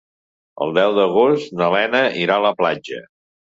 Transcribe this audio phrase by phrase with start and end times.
[0.65, 3.07] El deu d'agost na Lena irà a la platja.